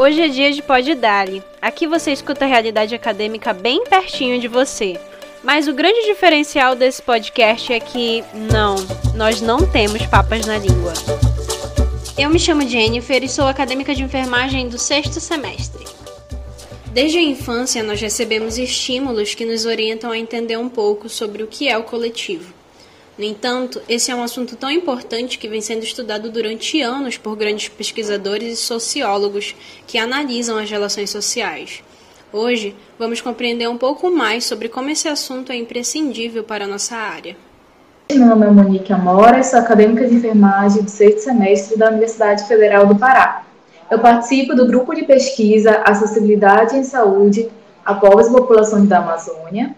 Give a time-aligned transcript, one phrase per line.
[0.00, 1.42] Hoje é dia de Pode Dali.
[1.60, 4.98] Aqui você escuta a realidade acadêmica bem pertinho de você.
[5.44, 8.76] Mas o grande diferencial desse podcast é que, não,
[9.14, 10.94] nós não temos papas na língua.
[12.16, 15.84] Eu me chamo Jennifer e sou acadêmica de enfermagem do sexto semestre.
[16.86, 21.46] Desde a infância, nós recebemos estímulos que nos orientam a entender um pouco sobre o
[21.46, 22.59] que é o coletivo.
[23.20, 27.36] No entanto, esse é um assunto tão importante que vem sendo estudado durante anos por
[27.36, 29.54] grandes pesquisadores e sociólogos
[29.86, 31.82] que analisam as relações sociais.
[32.32, 36.96] Hoje, vamos compreender um pouco mais sobre como esse assunto é imprescindível para a nossa
[36.96, 37.36] área.
[38.10, 42.86] Meu nome é Monique Amora, sou acadêmica de enfermagem do sexto semestre da Universidade Federal
[42.86, 43.44] do Pará.
[43.90, 47.50] Eu participo do grupo de pesquisa Acessibilidade em Saúde
[47.84, 49.76] a e Populações da Amazônia,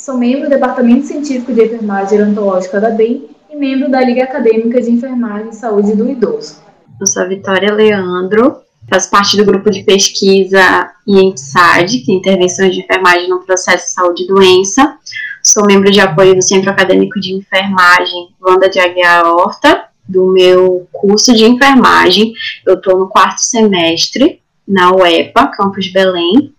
[0.00, 4.80] Sou membro do Departamento Científico de Enfermagem Gerontológica da BEM e membro da Liga Acadêmica
[4.80, 6.56] de Enfermagem e Saúde do Idoso.
[6.98, 12.74] Eu sou a Vitória Leandro, faço parte do grupo de pesquisa IENPSAD, que é Intervenções
[12.74, 14.96] de Enfermagem no Processo de Saúde e Doença.
[15.42, 20.88] Sou membro de apoio do Centro Acadêmico de Enfermagem Wanda de Aguiar Horta, do meu
[20.92, 22.32] curso de enfermagem.
[22.66, 26.54] Eu estou no quarto semestre na UEPA, Campus Belém.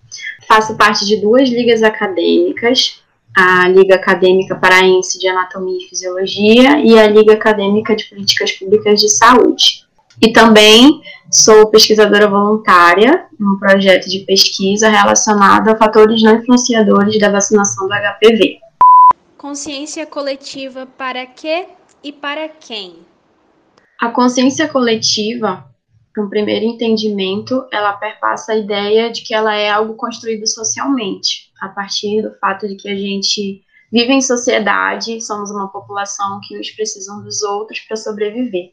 [0.47, 3.02] Faço parte de duas ligas acadêmicas,
[3.35, 8.99] a Liga Acadêmica Paraense de Anatomia e Fisiologia e a Liga Acadêmica de Políticas Públicas
[8.99, 9.85] de Saúde.
[10.21, 11.01] E também
[11.31, 17.93] sou pesquisadora voluntária num projeto de pesquisa relacionado a fatores não influenciadores da vacinação do
[17.93, 18.59] HPV.
[19.38, 21.67] Consciência coletiva para quê
[22.03, 22.97] e para quem?
[23.99, 25.70] A consciência coletiva
[26.19, 31.69] um primeiro entendimento, ela perpassa a ideia de que ela é algo construído socialmente, a
[31.69, 36.71] partir do fato de que a gente vive em sociedade, somos uma população que uns
[36.71, 38.71] precisam dos outros para sobreviver.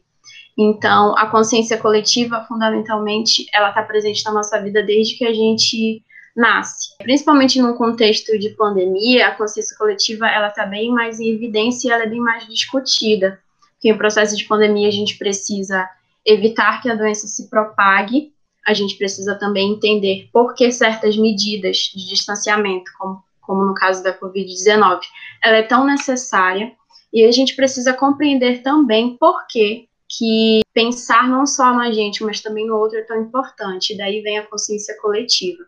[0.57, 6.03] Então, a consciência coletiva, fundamentalmente, ela está presente na nossa vida desde que a gente
[6.35, 6.97] nasce.
[6.97, 11.91] Principalmente num contexto de pandemia, a consciência coletiva ela está bem mais em evidência e
[11.91, 13.39] ela é bem mais discutida.
[13.73, 15.87] Porque em processo de pandemia a gente precisa
[16.25, 18.33] evitar que a doença se propague,
[18.65, 24.03] a gente precisa também entender por que certas medidas de distanciamento, como, como no caso
[24.03, 25.01] da Covid-19,
[25.43, 26.71] ela é tão necessária,
[27.11, 32.41] e a gente precisa compreender também por que, que pensar não só na gente, mas
[32.41, 35.63] também no outro é tão importante, daí vem a consciência coletiva.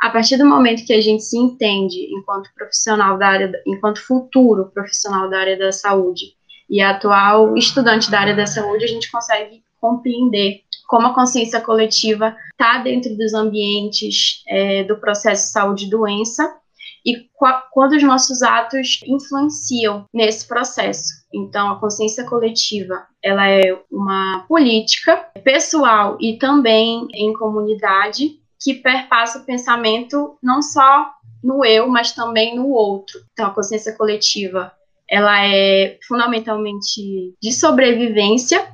[0.00, 4.70] A partir do momento que a gente se entende enquanto profissional da área, enquanto futuro
[4.72, 6.36] profissional da área da saúde
[6.70, 12.34] e atual estudante da área da saúde, a gente consegue compreender como a consciência coletiva
[12.52, 16.58] está dentro dos ambientes é, do processo de saúde e doença
[17.04, 17.28] e
[17.72, 21.24] quando os nossos atos influenciam nesse processo.
[21.32, 29.38] Então, a consciência coletiva, ela é uma política pessoal e também em comunidade que perpassa
[29.38, 31.12] o pensamento não só
[31.42, 33.20] no eu, mas também no outro.
[33.32, 34.72] Então, a consciência coletiva,
[35.08, 38.66] ela é fundamentalmente de sobrevivência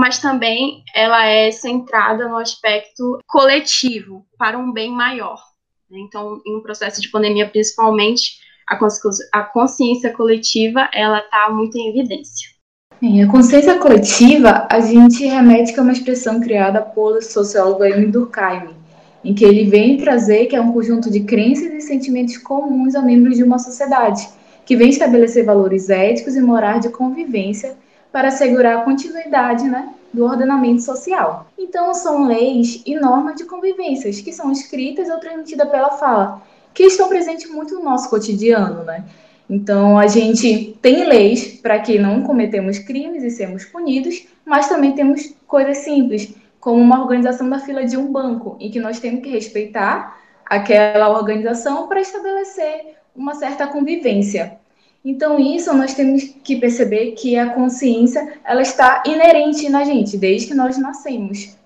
[0.00, 5.38] mas também ela é centrada no aspecto coletivo, para um bem maior.
[5.90, 5.98] Né?
[5.98, 12.48] Então, em um processo de pandemia, principalmente, a consciência coletiva ela está muito em evidência.
[13.02, 18.70] A consciência coletiva, a gente remete que é uma expressão criada por sociólogo Emile Durkheim,
[19.22, 23.02] em que ele vem trazer que é um conjunto de crenças e sentimentos comuns a
[23.02, 24.26] membros de uma sociedade,
[24.64, 27.76] que vem estabelecer valores éticos e morais de convivência
[28.12, 31.46] para assegurar a continuidade né, do ordenamento social.
[31.58, 36.42] Então, são leis e normas de convivências que são escritas ou transmitidas pela fala,
[36.74, 38.84] que estão presentes muito no nosso cotidiano.
[38.84, 39.04] Né?
[39.48, 44.92] Então, a gente tem leis para que não cometemos crimes e sermos punidos, mas também
[44.92, 49.22] temos coisas simples, como uma organização da fila de um banco, em que nós temos
[49.22, 54.59] que respeitar aquela organização para estabelecer uma certa convivência.
[55.04, 60.48] Então, isso nós temos que perceber que a consciência ela está inerente na gente, desde
[60.48, 61.56] que nós nascemos.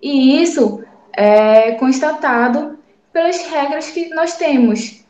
[0.00, 0.82] E isso
[1.14, 2.78] é constatado
[3.12, 5.02] pelas regras que nós temos.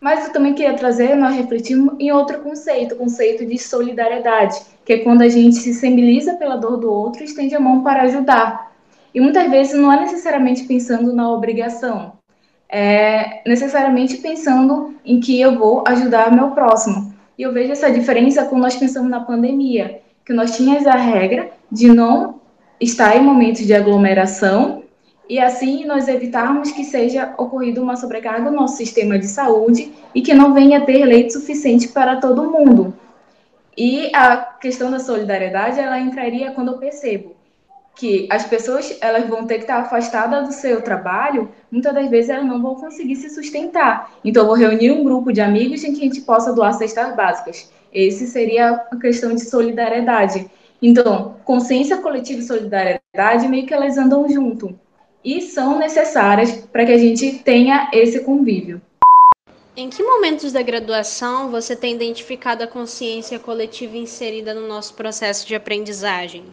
[0.00, 4.94] Mas eu também queria trazer, nós refletimos em outro conceito, o conceito de solidariedade, que
[4.94, 8.02] é quando a gente se sensibiliza pela dor do outro e estende a mão para
[8.02, 8.72] ajudar.
[9.14, 12.12] E muitas vezes não é necessariamente pensando na obrigação,
[12.70, 17.12] é, necessariamente pensando em que eu vou ajudar meu próximo.
[17.36, 21.50] E eu vejo essa diferença quando nós pensamos na pandemia, que nós tínhamos a regra
[21.70, 22.40] de não
[22.80, 24.84] estar em momentos de aglomeração
[25.28, 30.22] e assim nós evitarmos que seja ocorrido uma sobrecarga no nosso sistema de saúde e
[30.22, 32.94] que não venha ter leite suficiente para todo mundo.
[33.76, 37.39] E a questão da solidariedade, ela entraria quando eu percebo
[37.96, 42.30] que as pessoas elas vão ter que estar afastadas do seu trabalho, muitas das vezes
[42.30, 44.12] elas não vão conseguir se sustentar.
[44.24, 47.14] Então, eu vou reunir um grupo de amigos em que a gente possa doar cestas
[47.14, 47.70] básicas.
[47.92, 50.50] Esse seria a questão de solidariedade.
[50.80, 54.78] Então, consciência coletiva e solidariedade meio que elas andam junto
[55.22, 58.80] e são necessárias para que a gente tenha esse convívio.
[59.76, 65.46] Em que momentos da graduação você tem identificado a consciência coletiva inserida no nosso processo
[65.46, 66.44] de aprendizagem?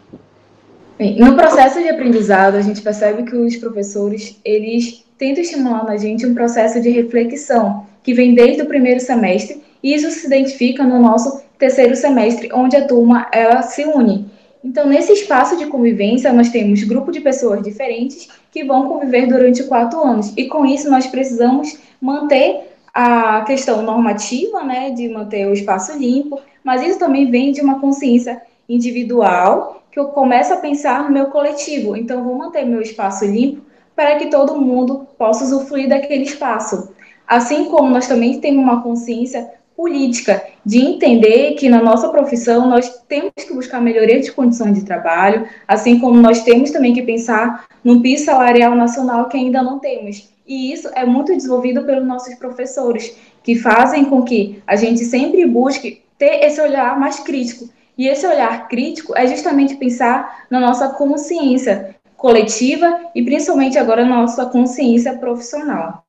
[0.98, 5.96] Bem, no processo de aprendizado, a gente percebe que os professores, eles tentam estimular na
[5.96, 10.82] gente um processo de reflexão, que vem desde o primeiro semestre, e isso se identifica
[10.82, 14.26] no nosso terceiro semestre, onde a turma ela se une.
[14.64, 19.62] Então, nesse espaço de convivência, nós temos grupo de pessoas diferentes que vão conviver durante
[19.62, 20.32] quatro anos.
[20.36, 26.40] E com isso, nós precisamos manter a questão normativa, né, de manter o espaço limpo,
[26.64, 31.26] mas isso também vem de uma consciência individual que eu começo a pensar no meu
[31.26, 31.96] coletivo.
[31.96, 33.62] Então, vou manter meu espaço limpo
[33.94, 36.94] para que todo mundo possa usufruir daquele espaço.
[37.26, 43.00] Assim como nós também temos uma consciência política, de entender que na nossa profissão nós
[43.08, 47.64] temos que buscar melhoria de condições de trabalho, assim como nós temos também que pensar
[47.84, 50.30] no piso salarial nacional que ainda não temos.
[50.48, 55.46] E isso é muito desenvolvido pelos nossos professores, que fazem com que a gente sempre
[55.46, 57.68] busque ter esse olhar mais crítico.
[57.98, 64.20] E esse olhar crítico é justamente pensar na nossa consciência coletiva e principalmente agora na
[64.20, 66.04] nossa consciência profissional.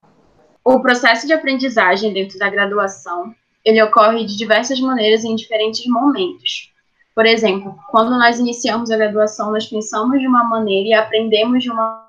[0.63, 3.33] O processo de aprendizagem dentro da graduação
[3.65, 6.71] ele ocorre de diversas maneiras em diferentes momentos.
[7.15, 11.71] Por exemplo, quando nós iniciamos a graduação, nós pensamos de uma maneira e aprendemos de
[11.71, 12.07] uma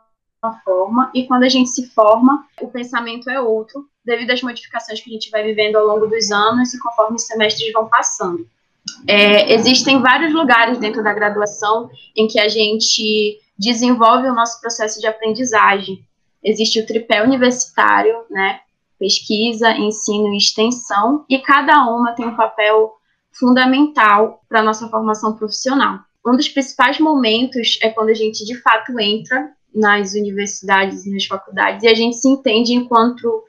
[0.64, 5.10] forma, e quando a gente se forma, o pensamento é outro, devido às modificações que
[5.10, 8.46] a gente vai vivendo ao longo dos anos e conforme os semestres vão passando.
[9.06, 15.00] É, existem vários lugares dentro da graduação em que a gente desenvolve o nosso processo
[15.00, 16.04] de aprendizagem.
[16.42, 18.60] Existe o tripé universitário, né,
[18.98, 22.92] pesquisa, ensino e extensão, e cada uma tem um papel
[23.32, 26.00] fundamental para a nossa formação profissional.
[26.26, 31.84] Um dos principais momentos é quando a gente de fato entra nas universidades nas faculdades
[31.84, 33.44] e a gente se entende enquanto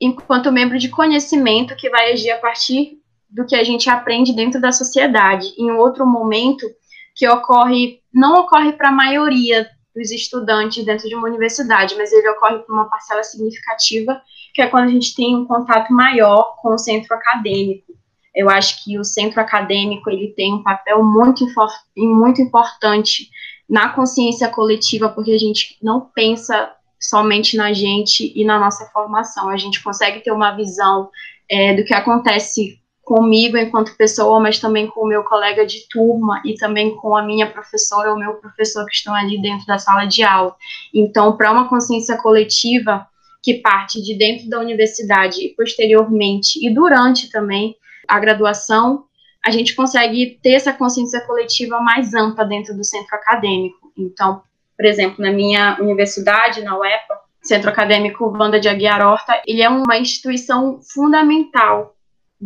[0.00, 2.98] enquanto membro de conhecimento que vai agir a partir
[3.28, 5.52] do que a gente aprende dentro da sociedade.
[5.58, 6.66] Em outro momento
[7.14, 12.28] que ocorre não ocorre para a maioria dos estudantes dentro de uma universidade, mas ele
[12.30, 14.20] ocorre para uma parcela significativa
[14.54, 17.92] que é quando a gente tem um contato maior com o centro acadêmico.
[18.34, 21.46] Eu acho que o centro acadêmico ele tem um papel muito,
[21.94, 23.28] muito importante
[23.68, 29.50] na consciência coletiva, porque a gente não pensa somente na gente e na nossa formação.
[29.50, 31.10] A gente consegue ter uma visão
[31.50, 36.42] é, do que acontece comigo enquanto pessoa, mas também com o meu colega de turma
[36.44, 40.06] e também com a minha professora ou meu professor que estão ali dentro da sala
[40.06, 40.56] de aula.
[40.92, 43.06] Então, para uma consciência coletiva,
[43.40, 47.76] que parte de dentro da universidade e posteriormente e durante também
[48.08, 49.04] a graduação,
[49.44, 53.92] a gente consegue ter essa consciência coletiva mais ampla dentro do centro acadêmico.
[53.96, 54.42] Então,
[54.76, 59.68] por exemplo, na minha universidade, na UEPA, Centro Acadêmico Wanda de Aguiar Horta, ele é
[59.68, 61.95] uma instituição fundamental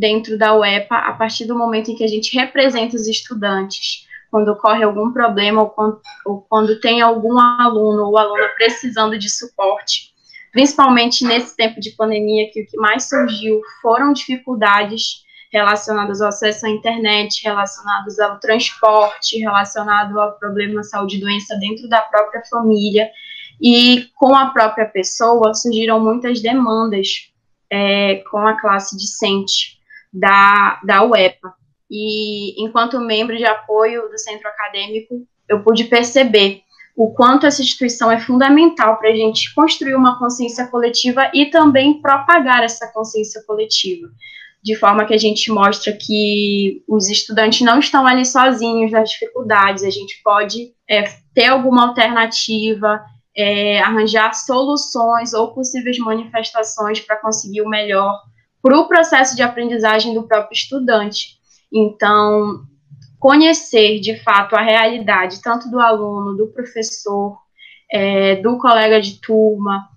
[0.01, 4.09] dentro da UEPA a partir do momento em que a gente representa os estudantes.
[4.31, 9.29] Quando ocorre algum problema ou quando, ou quando tem algum aluno ou aluna precisando de
[9.29, 10.11] suporte,
[10.53, 16.65] principalmente nesse tempo de pandemia, que o que mais surgiu foram dificuldades relacionadas ao acesso
[16.65, 23.11] à internet, relacionados ao transporte, relacionado ao problema saúde e doença dentro da própria família,
[23.61, 27.31] e com a própria pessoa surgiram muitas demandas
[27.69, 29.80] é, com a classe discente
[30.13, 31.55] da, da UEPA.
[31.91, 36.63] E enquanto membro de apoio do centro acadêmico, eu pude perceber
[36.97, 42.01] o quanto essa instituição é fundamental para a gente construir uma consciência coletiva e também
[42.01, 44.09] propagar essa consciência coletiva,
[44.63, 49.83] de forma que a gente mostra que os estudantes não estão ali sozinhos nas dificuldades,
[49.83, 53.01] a gente pode é, ter alguma alternativa,
[53.35, 58.21] é, arranjar soluções ou possíveis manifestações para conseguir o melhor
[58.63, 61.39] para o processo de aprendizagem do próprio estudante.
[61.73, 62.65] Então,
[63.19, 67.39] conhecer de fato a realidade, tanto do aluno, do professor,
[67.91, 69.89] é, do colega de turma,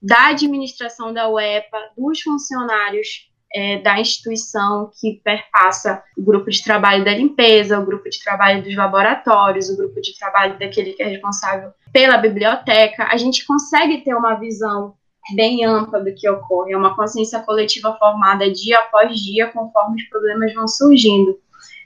[0.00, 7.04] da administração da UEPA, dos funcionários é, da instituição que perpassa o grupo de trabalho
[7.04, 11.06] da limpeza, o grupo de trabalho dos laboratórios, o grupo de trabalho daquele que é
[11.06, 14.94] responsável pela biblioteca, a gente consegue ter uma visão
[15.34, 20.08] bem ampla do que ocorre, é uma consciência coletiva formada dia após dia, conforme os
[20.08, 21.38] problemas vão surgindo.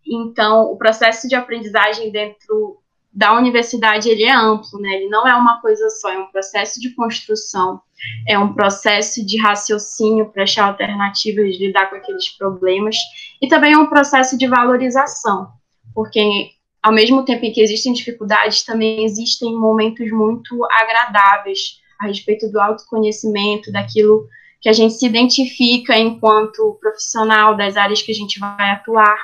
[0.06, 2.78] Então, o processo de aprendizagem dentro
[3.12, 4.94] da universidade ele é amplo, né?
[4.94, 7.80] Ele não é uma coisa só, é um processo de construção,
[8.26, 12.96] é um processo de raciocínio para achar alternativas de lidar com aqueles problemas
[13.40, 15.48] e também é um processo de valorização,
[15.94, 22.50] porque ao mesmo tempo em que existem dificuldades, também existem momentos muito agradáveis a respeito
[22.50, 24.26] do autoconhecimento, daquilo
[24.60, 29.16] que a gente se identifica enquanto profissional das áreas que a gente vai atuar,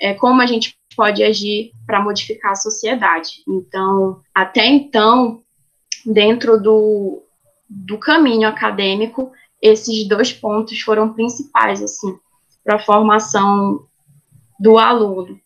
[0.00, 3.42] é, como a gente pode agir para modificar a sociedade.
[3.48, 5.42] Então, até então,
[6.04, 7.22] dentro do,
[7.68, 12.16] do caminho acadêmico, esses dois pontos foram principais, assim,
[12.62, 13.86] para a formação
[14.58, 15.40] do aluno.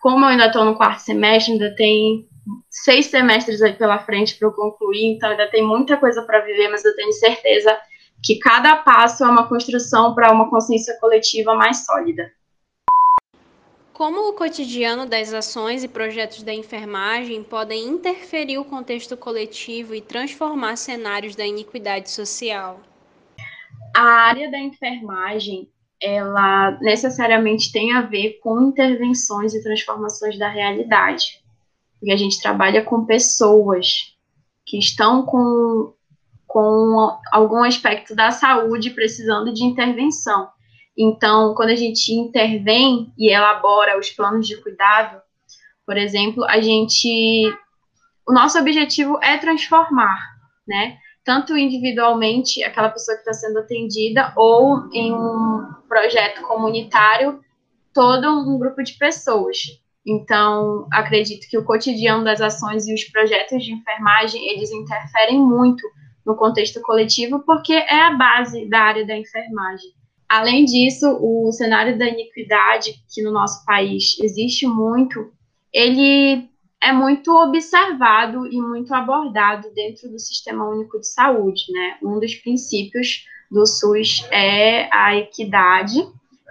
[0.00, 2.28] Como eu ainda estou no quarto semestre, ainda tem
[2.70, 6.68] seis semestres aí pela frente para eu concluir, então ainda tem muita coisa para viver,
[6.68, 7.76] mas eu tenho certeza
[8.22, 12.30] que cada passo é uma construção para uma consciência coletiva mais sólida.
[13.92, 20.00] Como o cotidiano das ações e projetos da enfermagem podem interferir o contexto coletivo e
[20.00, 22.80] transformar cenários da iniquidade social?
[23.94, 25.68] A área da enfermagem,
[26.02, 31.43] ela necessariamente tem a ver com intervenções e transformações da realidade.
[32.04, 34.14] Porque a gente trabalha com pessoas
[34.66, 35.94] que estão com,
[36.46, 40.50] com algum aspecto da saúde precisando de intervenção.
[40.94, 45.18] Então, quando a gente intervém e elabora os planos de cuidado,
[45.86, 47.50] por exemplo, a gente.
[48.28, 50.20] O nosso objetivo é transformar,
[50.68, 50.98] né?
[51.24, 57.40] Tanto individualmente, aquela pessoa que está sendo atendida, ou em um projeto comunitário,
[57.94, 59.56] todo um grupo de pessoas.
[60.06, 65.82] Então, acredito que o cotidiano das ações e os projetos de enfermagem, eles interferem muito
[66.24, 69.90] no contexto coletivo, porque é a base da área da enfermagem.
[70.28, 75.32] Além disso, o cenário da iniquidade, que no nosso país existe muito,
[75.72, 76.48] ele
[76.82, 81.96] é muito observado e muito abordado dentro do Sistema Único de Saúde, né?
[82.02, 86.06] Um dos princípios do SUS é a equidade,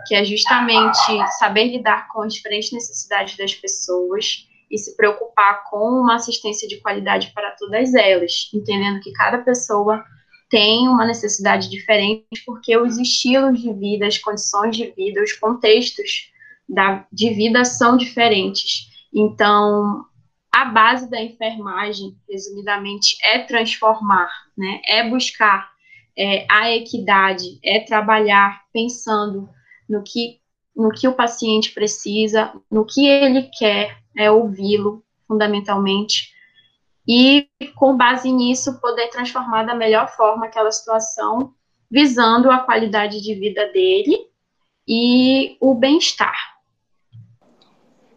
[0.05, 0.98] que é justamente
[1.38, 6.81] saber lidar com as diferentes necessidades das pessoas e se preocupar com uma assistência de
[6.81, 10.03] qualidade para todas elas, entendendo que cada pessoa
[10.50, 16.31] tem uma necessidade diferente, porque os estilos de vida, as condições de vida, os contextos
[16.67, 18.88] da, de vida são diferentes.
[19.13, 20.05] Então,
[20.51, 24.79] a base da enfermagem, resumidamente, é transformar, né?
[24.86, 25.72] é buscar
[26.17, 29.50] é, a equidade, é trabalhar pensando
[29.87, 30.39] no que,
[30.75, 36.33] no que o paciente precisa, no que ele quer, é ouvi-lo, fundamentalmente,
[37.07, 41.53] e, com base nisso, poder transformar da melhor forma aquela situação,
[41.91, 44.17] visando a qualidade de vida dele
[44.87, 46.35] e o bem-estar.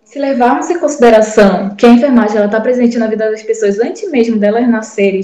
[0.04, 4.38] Se levarmos em consideração que a enfermagem está presente na vida das pessoas antes mesmo
[4.38, 5.20] delas nascerem,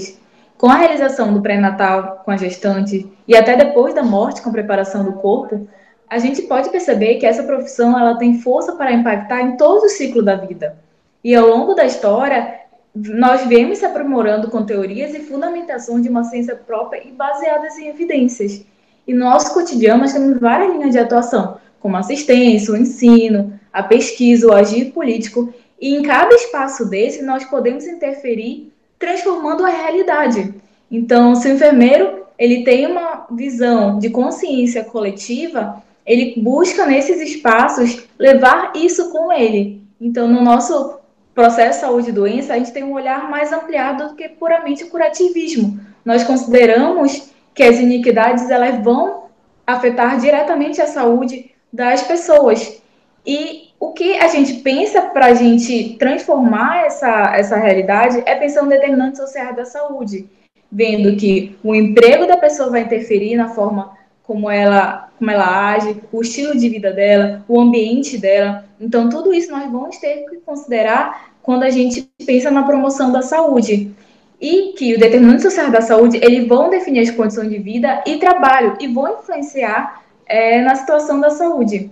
[0.57, 4.53] com a realização do pré-natal com a gestante e até depois da morte com a
[4.53, 5.67] preparação do corpo,
[6.09, 9.89] a gente pode perceber que essa profissão ela tem força para impactar em todo o
[9.89, 10.77] ciclo da vida.
[11.23, 12.59] E ao longo da história,
[12.95, 17.87] nós vemos se aprimorando com teorias e fundamentações de uma ciência própria e baseadas em
[17.87, 18.63] evidências.
[19.07, 23.81] E no nosso cotidiano nós temos várias linhas de atuação, como assistência, o ensino, a
[23.81, 30.53] pesquisa, o agir político, e em cada espaço desse nós podemos interferir transformando a realidade.
[30.89, 38.07] Então, se o enfermeiro ele tem uma visão de consciência coletiva, ele busca nesses espaços
[38.19, 39.81] levar isso com ele.
[39.99, 40.99] Então, no nosso
[41.33, 45.79] processo saúde e doença, a gente tem um olhar mais ampliado do que puramente curativismo.
[46.03, 49.25] Nós consideramos que as iniquidades elas vão
[49.65, 52.81] afetar diretamente a saúde das pessoas.
[53.25, 58.67] E o que a gente pensa para a gente transformar essa, essa realidade é pensando
[58.67, 60.29] em determinantes sociais da saúde,
[60.71, 65.97] vendo que o emprego da pessoa vai interferir na forma como ela, como ela age,
[66.11, 68.65] o estilo de vida dela, o ambiente dela.
[68.79, 73.21] Então, tudo isso nós vamos ter que considerar quando a gente pensa na promoção da
[73.21, 73.93] saúde.
[74.39, 78.17] E que o determinante social da saúde, eles vão definir as condições de vida e
[78.17, 81.91] trabalho e vão influenciar é, na situação da saúde.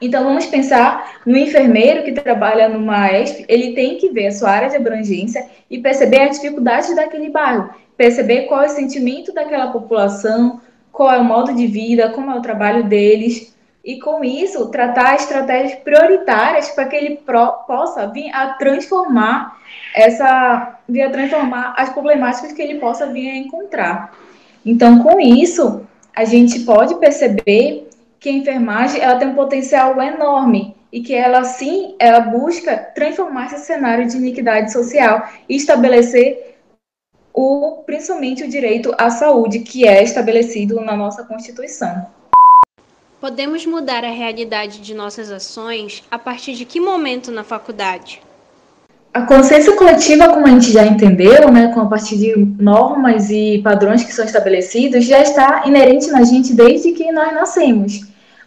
[0.00, 4.50] Então, vamos pensar no enfermeiro que trabalha numa ESP, ele tem que ver a sua
[4.50, 9.68] área de abrangência e perceber as dificuldades daquele bairro, perceber qual é o sentimento daquela
[9.68, 10.60] população,
[10.98, 15.14] qual é o modo de vida, como é o trabalho deles, e com isso tratar
[15.14, 19.56] estratégias prioritárias para que ele pro, possa vir a transformar
[19.94, 24.12] essa, vir a transformar as problemáticas que ele possa vir a encontrar.
[24.66, 25.86] Então, com isso,
[26.16, 27.88] a gente pode perceber
[28.18, 33.46] que a enfermagem ela tem um potencial enorme e que ela sim, ela busca transformar
[33.46, 36.47] esse cenário de iniquidade social e estabelecer
[37.40, 42.04] o principalmente o direito à saúde que é estabelecido na nossa Constituição.
[43.20, 48.20] Podemos mudar a realidade de nossas ações a partir de que momento na faculdade?
[49.14, 53.60] A consciência coletiva, como a gente já entendeu, né, com a partir de normas e
[53.62, 58.00] padrões que são estabelecidos, já está inerente na gente desde que nós nascemos.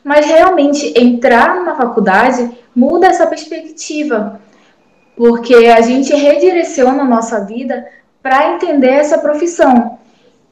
[0.03, 4.41] Mas realmente entrar numa faculdade muda essa perspectiva,
[5.15, 7.85] porque a gente redireciona a nossa vida
[8.21, 9.97] para entender essa profissão.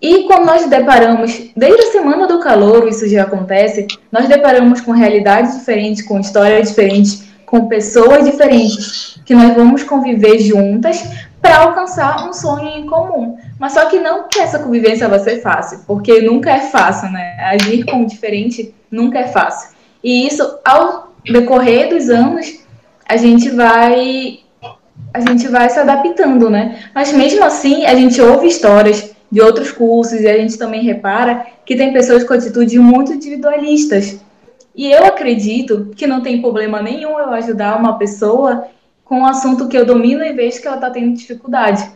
[0.01, 4.91] E quando nós deparamos, desde a semana do calor, isso já acontece, nós deparamos com
[4.91, 11.03] realidades diferentes, com histórias diferentes, com pessoas diferentes, que nós vamos conviver juntas
[11.41, 13.37] para alcançar um sonho em comum.
[13.59, 17.35] Mas só que não que essa convivência vai ser fácil, porque nunca é fácil, né?
[17.39, 19.71] Agir com o diferente nunca é fácil.
[20.03, 22.59] E isso, ao decorrer dos anos,
[23.05, 24.39] a gente vai
[25.13, 26.79] a gente vai se adaptando, né?
[26.93, 31.45] Mas mesmo assim, a gente ouve histórias de outros cursos e a gente também repara
[31.65, 34.19] que tem pessoas com atitudes muito individualistas.
[34.75, 38.67] E eu acredito que não tem problema nenhum eu ajudar uma pessoa
[39.03, 41.89] com um assunto que eu domino e vejo que ela está tendo dificuldade.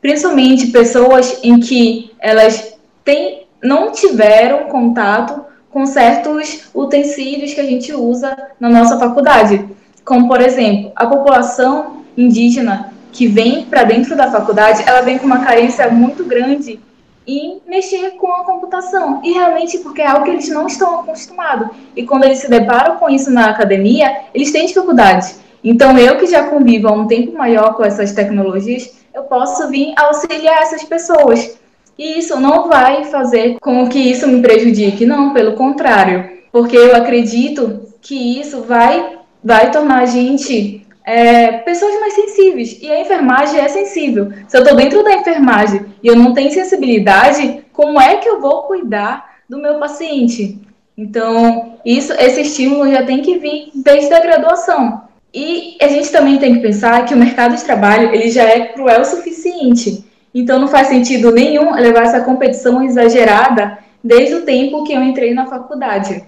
[0.00, 7.92] Principalmente pessoas em que elas têm, não tiveram contato com certos utensílios que a gente
[7.92, 9.64] usa na nossa faculdade.
[10.04, 15.26] Como, por exemplo, a população indígena que vem para dentro da faculdade, ela vem com
[15.26, 16.78] uma carência muito grande
[17.26, 19.20] em mexer com a computação.
[19.24, 21.68] E realmente porque é algo que eles não estão acostumados.
[21.96, 25.34] E quando eles se deparam com isso na academia, eles têm dificuldade.
[25.64, 29.92] Então, eu que já convivo há um tempo maior com essas tecnologias, eu posso vir
[29.96, 31.58] auxiliar essas pessoas.
[31.98, 36.30] E isso não vai fazer com que isso me prejudique, não, pelo contrário.
[36.52, 42.78] Porque eu acredito que isso vai, vai tornar a gente é, pessoas mais sensíveis.
[42.82, 44.32] E a enfermagem é sensível.
[44.48, 48.40] Se eu estou dentro da enfermagem e eu não tenho sensibilidade, como é que eu
[48.40, 50.58] vou cuidar do meu paciente?
[50.98, 55.02] Então, isso, esse estímulo já tem que vir desde a graduação.
[55.32, 58.66] E a gente também tem que pensar que o mercado de trabalho ele já é
[58.66, 60.04] cruel o suficiente.
[60.34, 65.32] Então, não faz sentido nenhum levar essa competição exagerada desde o tempo que eu entrei
[65.34, 66.24] na faculdade.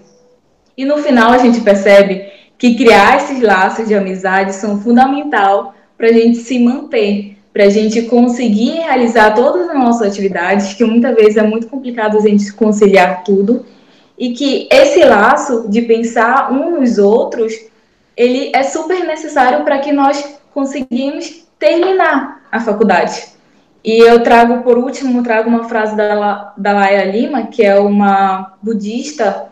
[0.77, 2.28] E no final a gente percebe
[2.59, 7.69] que criar esses laços de amizade são fundamental para a gente se manter, para a
[7.69, 12.51] gente conseguir realizar todas as nossas atividades, que muitas vezes é muito complicado a gente
[12.51, 13.65] conciliar tudo,
[14.17, 17.53] e que esse laço de pensar uns nos outros,
[18.15, 23.23] ele é super necessário para que nós conseguimos terminar a faculdade.
[23.81, 28.57] E eu trago, por último, trago uma frase da, da Laia Lima, que é uma
[28.61, 29.49] budista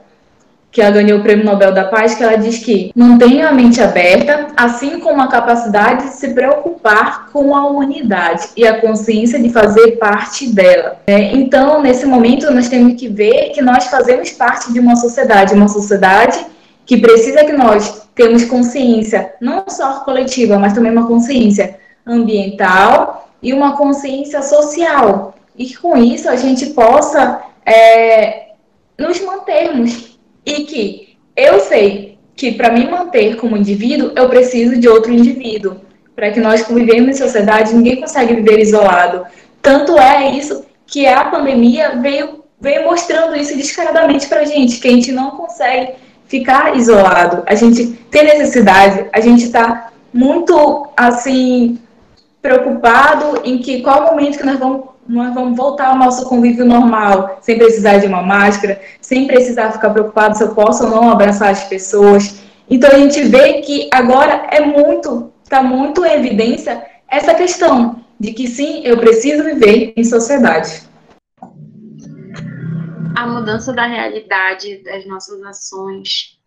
[0.78, 3.82] que ela ganhou o Prêmio Nobel da Paz, que ela diz que mantenha a mente
[3.82, 9.50] aberta, assim como a capacidade de se preocupar com a humanidade e a consciência de
[9.50, 11.00] fazer parte dela.
[11.08, 15.56] É, então, nesse momento, nós temos que ver que nós fazemos parte de uma sociedade,
[15.56, 16.46] uma sociedade
[16.86, 23.52] que precisa que nós temos consciência, não só coletiva, mas também uma consciência ambiental e
[23.52, 25.34] uma consciência social.
[25.58, 28.50] E que com isso a gente possa é,
[28.96, 30.17] nos mantermos
[30.48, 35.82] e que eu sei que para me manter como indivíduo, eu preciso de outro indivíduo.
[36.16, 39.26] Para que nós convivemos em sociedade, ninguém consegue viver isolado.
[39.62, 44.88] Tanto é isso que a pandemia veio, veio mostrando isso descaradamente para a gente, que
[44.88, 45.96] a gente não consegue
[46.28, 47.44] ficar isolado.
[47.46, 51.78] A gente tem necessidade, a gente está muito assim
[52.42, 57.38] preocupado em que qual momento que nós vamos nós vamos voltar ao nosso convívio normal,
[57.42, 61.50] sem precisar de uma máscara, sem precisar ficar preocupado se eu posso ou não abraçar
[61.50, 62.42] as pessoas.
[62.70, 68.34] Então a gente vê que agora é muito, está muito em evidência essa questão de
[68.34, 70.82] que sim, eu preciso viver em sociedade.
[73.16, 76.38] A mudança da realidade das nossas ações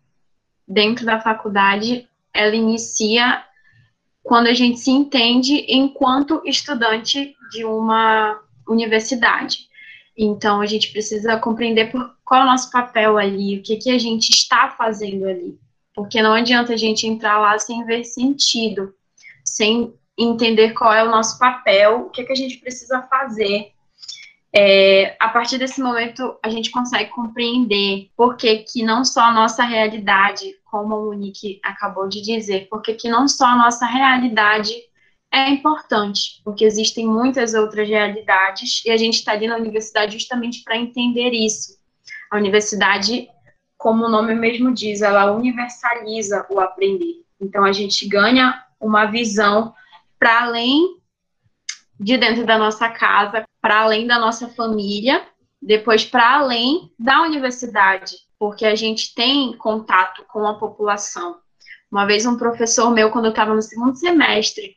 [0.67, 3.43] dentro da faculdade, ela inicia
[4.23, 9.69] quando a gente se entende enquanto estudante de uma universidade.
[10.17, 13.89] Então, a gente precisa compreender por, qual é o nosso papel ali, o que, que
[13.89, 15.57] a gente está fazendo ali.
[15.93, 18.93] Porque não adianta a gente entrar lá sem ver sentido,
[19.43, 23.71] sem entender qual é o nosso papel, o que, que a gente precisa fazer.
[24.53, 29.31] É, a partir desse momento, a gente consegue compreender por que, que não só a
[29.31, 34.73] nossa realidade, como a Monique acabou de dizer, porque que não só a nossa realidade
[35.33, 40.63] é importante, porque existem muitas outras realidades e a gente está ali na universidade justamente
[40.63, 41.79] para entender isso.
[42.29, 43.29] A universidade
[43.81, 47.25] como o nome mesmo diz, ela universaliza o aprender.
[47.41, 49.73] Então a gente ganha uma visão
[50.19, 50.99] para além
[51.99, 55.25] de dentro da nossa casa, para além da nossa família,
[55.59, 61.37] depois para além da universidade, porque a gente tem contato com a população.
[61.91, 64.75] Uma vez um professor meu, quando eu estava no segundo semestre,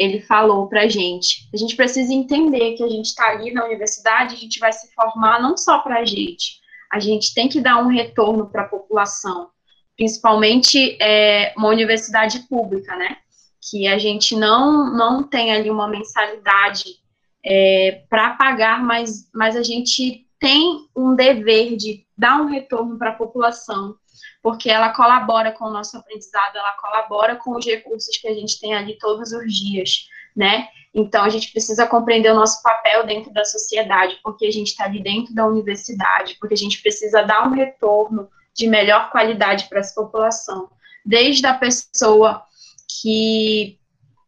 [0.00, 3.66] ele falou para a gente, a gente precisa entender que a gente está ali na
[3.66, 6.58] universidade, a gente vai se formar não só para a gente,
[6.90, 9.50] a gente tem que dar um retorno para a população,
[9.98, 13.18] principalmente é, uma universidade pública, né?
[13.70, 16.96] Que a gente não, não tem ali uma mensalidade
[17.44, 23.10] é, para pagar, mas, mas a gente tem um dever de dar um retorno para
[23.10, 23.94] a população,
[24.42, 28.58] porque ela colabora com o nosso aprendizado, ela colabora com os recursos que a gente
[28.60, 30.06] tem ali todos os dias,
[30.36, 30.68] né?
[30.92, 34.84] Então, a gente precisa compreender o nosso papel dentro da sociedade, porque a gente está
[34.84, 39.78] ali dentro da universidade, porque a gente precisa dar um retorno de melhor qualidade para
[39.78, 40.68] essa população.
[41.06, 42.44] Desde a pessoa
[43.00, 43.78] que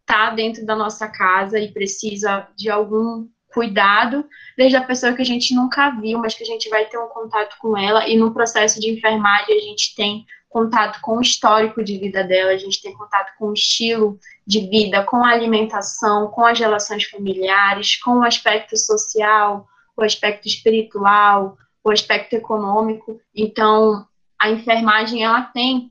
[0.00, 4.24] está dentro da nossa casa e precisa de algum cuidado,
[4.56, 7.08] desde a pessoa que a gente nunca viu, mas que a gente vai ter um
[7.08, 11.82] contato com ela, e no processo de enfermagem a gente tem contato com o histórico
[11.82, 16.28] de vida dela, a gente tem contato com o estilo de vida, com a alimentação,
[16.28, 23.18] com as relações familiares, com o aspecto social, o aspecto espiritual, o aspecto econômico.
[23.34, 24.06] Então,
[24.38, 25.90] a enfermagem ela tem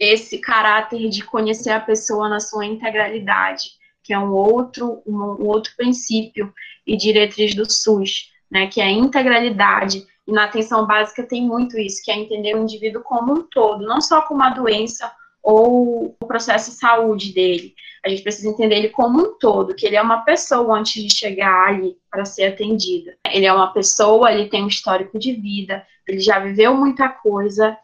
[0.00, 3.70] esse caráter de conhecer a pessoa na sua integralidade,
[4.06, 6.52] que é um outro, um, um outro princípio
[6.86, 10.06] e diretriz do SUS, né, que é a integralidade.
[10.26, 13.84] E na atenção básica tem muito isso, que é entender o indivíduo como um todo,
[13.84, 17.74] não só como uma doença ou o processo de saúde dele.
[18.04, 21.12] A gente precisa entender ele como um todo, que ele é uma pessoa antes de
[21.12, 23.16] chegar ali para ser atendida.
[23.28, 27.76] Ele é uma pessoa, ele tem um histórico de vida, ele já viveu muita coisa,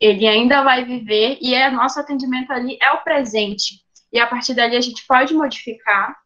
[0.00, 3.80] ele ainda vai viver e é nosso atendimento ali é o presente.
[4.12, 6.16] E a partir dali a gente pode modificar,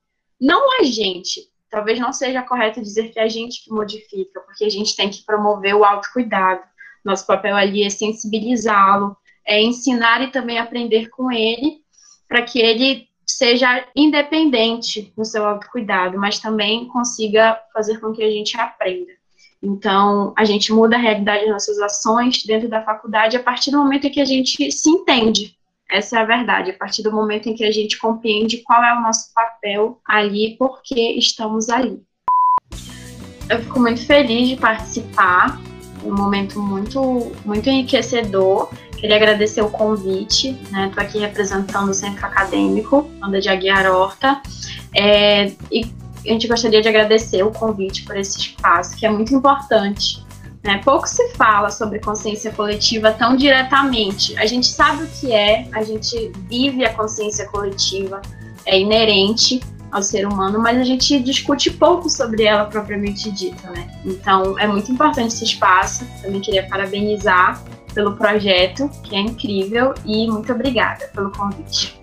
[0.41, 4.65] não a gente, talvez não seja correto dizer que é a gente que modifica, porque
[4.65, 6.63] a gente tem que promover o autocuidado.
[7.05, 9.17] Nosso papel ali é sensibilizá-lo,
[9.47, 11.81] é ensinar e também aprender com ele,
[12.29, 18.31] para que ele seja independente no seu autocuidado, mas também consiga fazer com que a
[18.31, 19.13] gente aprenda.
[19.63, 23.79] Então, a gente muda a realidade das nossas ações dentro da faculdade a partir do
[23.79, 25.57] momento em que a gente se entende.
[25.93, 28.97] Essa é a verdade, a partir do momento em que a gente compreende qual é
[28.97, 32.01] o nosso papel ali, porque estamos ali.
[33.47, 35.61] Eu fico muito feliz de participar,
[36.03, 38.73] um momento muito, muito enriquecedor.
[38.97, 40.87] Queria agradecer o convite, né?
[40.87, 44.41] Estou aqui representando o Centro Acadêmico, Anda de Aguiar Horta,
[44.97, 45.85] é, e
[46.25, 50.25] a gente gostaria de agradecer o convite por esse espaço, que é muito importante.
[50.63, 50.81] Né?
[50.85, 54.37] Pouco se fala sobre consciência coletiva tão diretamente.
[54.39, 58.23] A gente sabe o que é, a gente vive a consciência coletiva,
[58.65, 63.89] é inerente ao ser humano, mas a gente discute pouco sobre ela propriamente dita, né?
[64.07, 66.07] Então é muito importante esse espaço.
[66.23, 72.01] Também queria parabenizar pelo projeto, que é incrível, e muito obrigada pelo convite.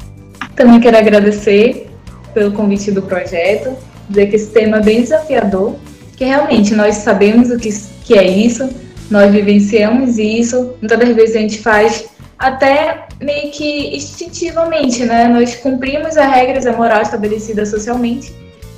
[0.56, 1.90] Também quero agradecer
[2.34, 3.76] pelo convite do projeto,
[4.08, 5.76] dizer que esse tema é bem desafiador,
[6.20, 7.70] que realmente nós sabemos o que,
[8.04, 8.70] que é isso,
[9.10, 15.30] nós vivenciamos isso, muitas das vezes a gente faz até meio que instintivamente, né?
[15.30, 18.34] Nós cumprimos as regras da moral estabelecida socialmente,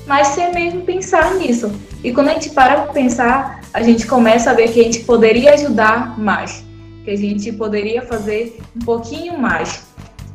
[0.06, 1.72] mas sem mesmo pensar nisso.
[2.04, 5.56] E quando a gente para pensar, a gente começa a ver que a gente poderia
[5.56, 6.64] ajudar mais,
[7.04, 9.82] que a gente poderia fazer um pouquinho mais.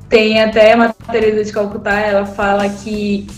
[0.08, 3.28] Tem até uma Teresa de Calcutá, ela fala que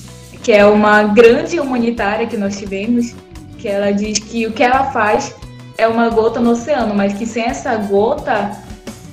[0.43, 3.15] que é uma grande humanitária que nós tivemos,
[3.59, 5.35] que ela diz que o que ela faz
[5.77, 8.53] é uma gota no oceano, mas que sem essa gota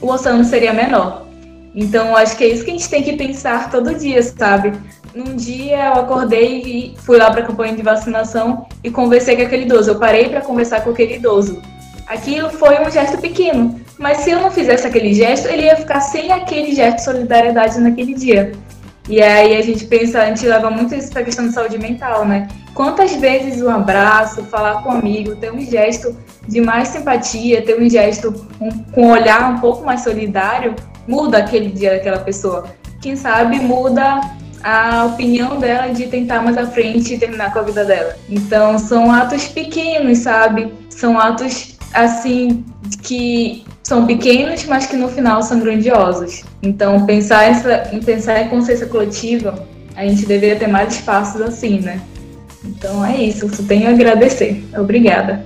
[0.01, 1.25] o oceano seria menor.
[1.73, 4.71] Então, acho que é isso que a gente tem que pensar todo dia, sabe?
[5.13, 9.41] Num dia eu acordei e fui lá para a campanha de vacinação e conversei com
[9.41, 9.91] aquele idoso.
[9.91, 11.62] Eu parei para conversar com aquele idoso.
[12.08, 15.99] Aquilo foi um gesto pequeno, mas se eu não fizesse aquele gesto, ele ia ficar
[16.01, 18.51] sem aquele gesto de solidariedade naquele dia.
[19.07, 21.77] E aí a gente pensa, a gente leva muito isso para a questão de saúde
[21.77, 22.47] mental, né?
[22.73, 26.15] Quantas vezes um abraço, falar com um amigo, ter um gesto
[26.47, 30.75] de mais simpatia, ter um gesto um, com um olhar um pouco mais solidário,
[31.07, 32.65] muda aquele dia daquela pessoa.
[33.01, 34.21] Quem sabe muda
[34.63, 38.15] a opinião dela de tentar mais à frente terminar com a vida dela.
[38.27, 40.73] Então são atos pequenos, sabe?
[40.89, 42.63] São atos assim
[43.01, 46.43] que são pequenos, mas que no final são grandiosos.
[46.62, 47.49] Então, pensar
[47.93, 52.01] em, pensar em consciência coletiva, a gente deveria ter mais espaços assim, né?
[52.63, 54.63] Então é isso, só tenho a agradecer.
[54.77, 55.45] Obrigada.